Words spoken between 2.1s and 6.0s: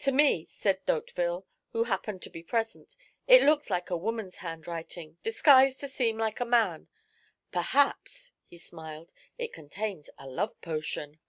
to be present, "it looks like a woman's handwriting, disguised to